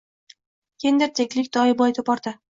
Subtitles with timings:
[0.85, 2.35] Gender tenglik doimo e’tiborda